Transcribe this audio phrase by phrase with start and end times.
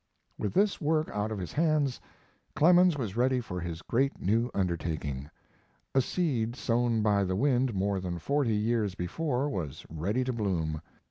[0.35, 2.01] With this work out of his hands,
[2.55, 5.29] Clemens was ready for his great new undertaking.
[5.93, 10.81] A seed sown by the wind more than forty years before was ready to bloom.